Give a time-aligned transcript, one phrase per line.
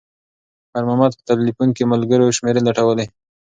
[0.71, 3.05] خیر محمد په تلیفون کې د ملګرو شمېرې لټولې.